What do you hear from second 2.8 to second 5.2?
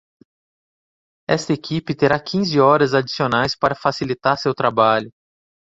adicionais para facilitar seu trabalho.